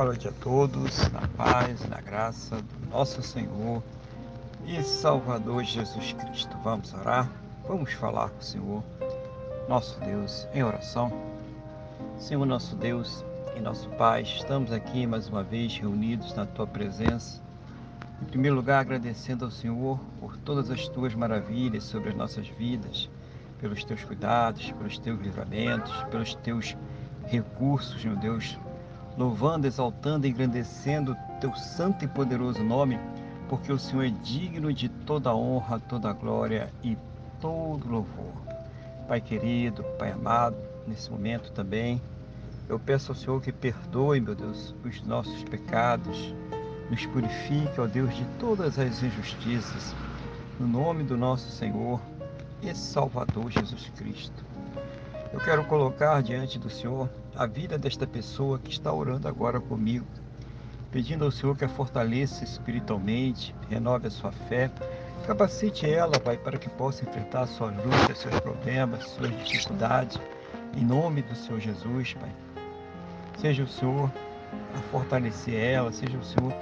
[0.00, 3.82] Boa noite a todos, na paz, na graça do nosso Senhor
[4.66, 6.56] e Salvador Jesus Cristo.
[6.64, 7.30] Vamos orar?
[7.68, 8.82] Vamos falar com o Senhor,
[9.68, 11.12] nosso Deus, em oração.
[12.16, 13.22] Senhor, nosso Deus
[13.54, 17.38] e nosso Pai, estamos aqui mais uma vez reunidos na Tua presença.
[18.22, 23.10] Em primeiro lugar, agradecendo ao Senhor por todas as Tuas maravilhas sobre as nossas vidas,
[23.58, 26.74] pelos Teus cuidados, pelos Teus livramentos, pelos Teus
[27.26, 28.58] recursos, meu Deus,
[29.20, 32.98] louvando, exaltando engrandecendo teu santo e poderoso nome,
[33.50, 36.96] porque o Senhor é digno de toda honra, toda glória e
[37.38, 38.32] todo louvor.
[39.06, 42.00] Pai querido, Pai amado, nesse momento também,
[42.66, 46.34] eu peço ao Senhor que perdoe, meu Deus, os nossos pecados,
[46.88, 49.94] nos purifique, ó Deus, de todas as injustiças,
[50.58, 52.00] no nome do nosso Senhor
[52.62, 54.46] e Salvador Jesus Cristo.
[55.30, 60.06] Eu quero colocar diante do Senhor a vida desta pessoa que está orando agora comigo,
[60.90, 64.70] pedindo ao Senhor que a fortaleça espiritualmente, renove a sua fé,
[65.26, 70.20] capacite ela, Pai, para que possa enfrentar suas lutas, seus problemas, suas dificuldades,
[70.76, 72.30] em nome do Senhor Jesus, Pai.
[73.38, 74.10] Seja o Senhor
[74.74, 76.52] a fortalecer ela, seja o Senhor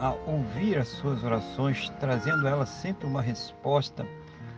[0.00, 4.06] a ouvir as suas orações, trazendo ela sempre uma resposta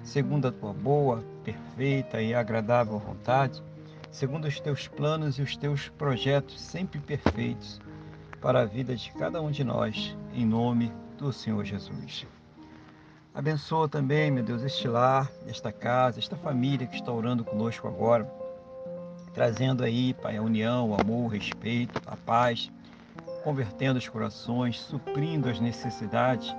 [0.03, 3.63] segundo a tua boa, perfeita e agradável vontade
[4.17, 7.79] segundo os teus planos e os teus projetos sempre perfeitos
[8.41, 12.27] para a vida de cada um de nós, em nome do Senhor Jesus.
[13.35, 18.27] Abençoa também, meu Deus, este lar, esta casa, esta família que está orando conosco agora,
[19.35, 22.73] trazendo aí, Pai, a união, o amor, o respeito, a paz,
[23.45, 26.57] convertendo os corações, suprindo as necessidades,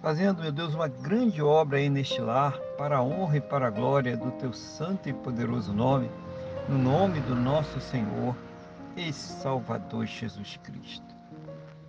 [0.00, 3.70] fazendo, meu Deus, uma grande obra aí neste lar, para a honra e para a
[3.70, 6.08] glória do teu santo e poderoso nome
[6.68, 8.34] no nome do nosso Senhor
[8.96, 11.14] e Salvador Jesus Cristo.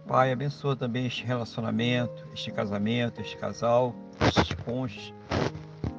[0.07, 5.13] Pai, abençoa também este relacionamento, este casamento, este casal, estes cônjuges.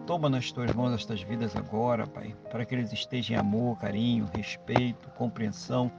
[0.07, 4.29] Toma nas tuas mãos estas vidas agora, Pai, para que eles estejam em amor, carinho,
[4.33, 5.91] respeito, compreensão,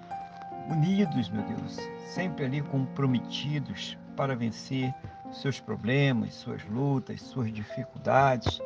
[0.69, 4.93] unidos, meu Deus, sempre ali comprometidos para vencer
[5.31, 8.59] seus problemas, suas lutas, suas dificuldades.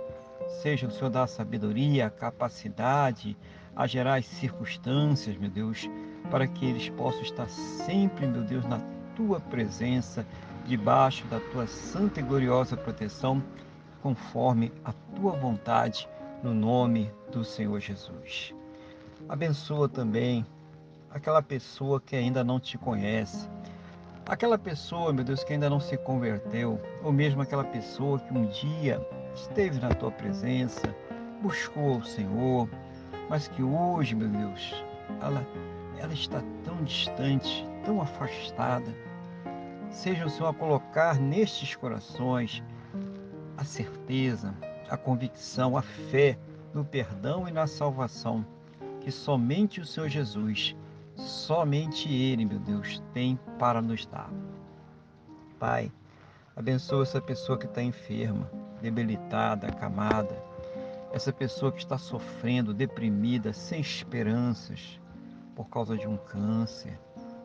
[0.61, 3.35] Seja o Senhor da sabedoria, a capacidade,
[3.75, 5.89] a gerar as circunstâncias, meu Deus,
[6.29, 8.79] para que eles possam estar sempre, meu Deus, na
[9.15, 10.25] tua presença,
[10.65, 13.43] debaixo da tua santa e gloriosa proteção,
[14.01, 16.07] conforme a tua vontade,
[16.41, 18.53] no nome do Senhor Jesus.
[19.27, 20.45] Abençoa também
[21.09, 23.49] aquela pessoa que ainda não te conhece,
[24.25, 28.45] aquela pessoa, meu Deus, que ainda não se converteu, ou mesmo aquela pessoa que um
[28.45, 30.95] dia esteve na tua presença,
[31.41, 32.69] buscou o Senhor,
[33.29, 34.83] mas que hoje, meu Deus,
[35.21, 35.45] ela,
[35.97, 38.93] ela está tão distante, tão afastada.
[39.89, 42.63] Seja o Senhor a colocar nestes corações
[43.57, 44.53] a certeza,
[44.89, 46.37] a convicção, a fé
[46.73, 48.45] no perdão e na salvação
[49.03, 50.75] que somente o Senhor Jesus,
[51.15, 54.29] somente Ele, meu Deus, tem para nos dar.
[55.59, 55.91] Pai,
[56.55, 58.49] abençoa essa pessoa que está enferma,
[58.83, 60.37] debilitada, acamada
[61.13, 64.99] essa pessoa que está sofrendo, deprimida, sem esperanças
[65.55, 66.99] por causa de um câncer,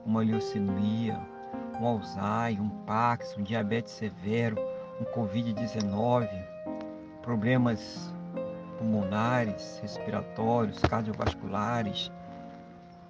[0.07, 1.21] uma leucemia,
[1.79, 4.57] um Alzheimer, um Parkinson, um diabetes severo,
[4.99, 6.29] um Covid-19,
[7.23, 8.13] problemas
[8.79, 12.11] pulmonares, respiratórios, cardiovasculares,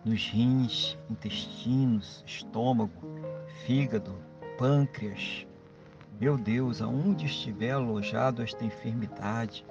[0.05, 2.91] nos rins, intestinos, estômago,
[3.65, 4.13] fígado,
[4.59, 5.47] pâncreas.
[6.21, 9.65] Meu Deus, aonde estiver alojado esta enfermidade,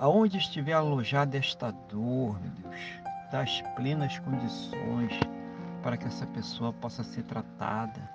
[0.00, 2.80] Aonde estiver alojada esta dor, meu Deus,
[3.30, 5.12] das plenas condições
[5.82, 8.10] para que essa pessoa possa ser tratada,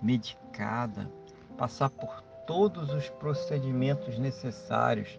[0.00, 1.10] medicada,
[1.58, 5.18] passar por todos os procedimentos necessários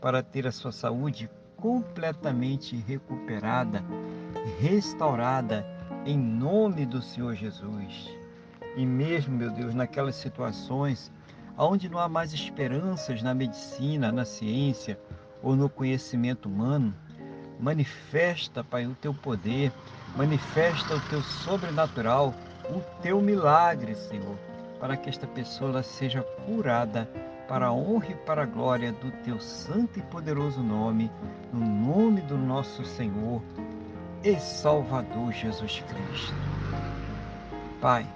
[0.00, 3.82] para ter a sua saúde completamente recuperada,
[4.60, 5.66] restaurada
[6.04, 8.08] em nome do Senhor Jesus.
[8.76, 11.10] E mesmo, meu Deus, naquelas situações
[11.64, 14.98] onde não há mais esperanças na medicina, na ciência,
[15.42, 16.94] ou no conhecimento humano,
[17.58, 19.72] manifesta, Pai, o teu poder,
[20.16, 22.34] manifesta o teu sobrenatural,
[22.68, 24.36] o teu milagre, Senhor,
[24.80, 27.08] para que esta pessoa seja curada
[27.48, 31.10] para a honra e para a glória do teu santo e poderoso nome,
[31.52, 33.40] no nome do nosso Senhor
[34.24, 36.34] e Salvador Jesus Cristo.
[37.80, 38.06] Pai,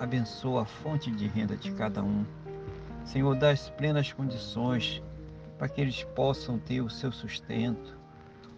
[0.00, 2.24] abençoa a fonte de renda de cada um.
[3.10, 5.02] Senhor, dá as plenas condições
[5.58, 7.98] para que eles possam ter o seu sustento,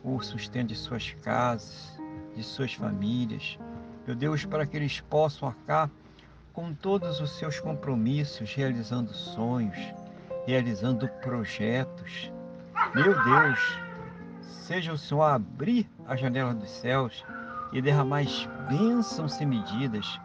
[0.05, 1.99] o sustento de suas casas,
[2.37, 3.59] de suas famílias,
[4.07, 5.91] meu Deus, para que eles possam arcar
[6.53, 9.79] com todos os seus compromissos, realizando sonhos,
[10.47, 12.31] realizando projetos.
[12.95, 13.79] Meu Deus,
[14.43, 17.25] seja o Senhor abrir a janela dos céus
[17.73, 18.27] e derramar
[18.69, 20.21] bênçãos sem medidas,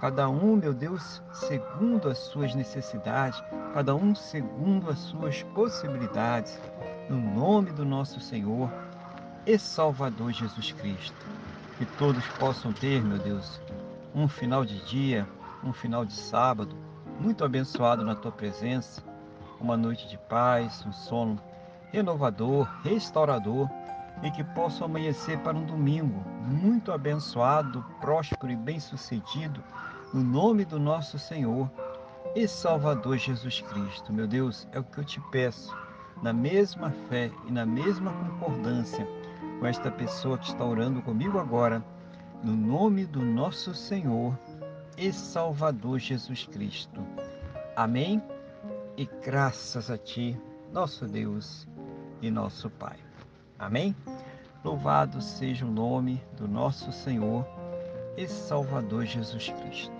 [0.00, 3.42] cada um, meu Deus, segundo as suas necessidades,
[3.74, 6.58] cada um segundo as suas possibilidades,
[7.08, 8.70] no nome do nosso Senhor
[9.44, 11.26] e Salvador Jesus Cristo.
[11.76, 13.60] Que todos possam ter, meu Deus,
[14.14, 15.28] um final de dia,
[15.62, 16.74] um final de sábado
[17.18, 19.02] muito abençoado na tua presença,
[19.60, 21.38] uma noite de paz, um sono
[21.92, 23.68] renovador, restaurador
[24.22, 29.62] e que possa amanhecer para um domingo muito abençoado, próspero e bem-sucedido,
[30.12, 31.70] no nome do nosso Senhor
[32.34, 34.12] e Salvador Jesus Cristo.
[34.12, 35.76] Meu Deus, é o que eu te peço,
[36.22, 39.06] na mesma fé e na mesma concordância
[39.58, 41.84] com esta pessoa que está orando comigo agora,
[42.42, 44.36] no nome do nosso Senhor
[44.96, 47.00] e Salvador Jesus Cristo.
[47.76, 48.22] Amém?
[48.96, 50.36] E graças a Ti,
[50.72, 51.68] nosso Deus
[52.20, 52.96] e nosso Pai.
[53.58, 53.94] Amém?
[54.64, 57.46] Louvado seja o nome do nosso Senhor
[58.16, 59.99] e Salvador Jesus Cristo.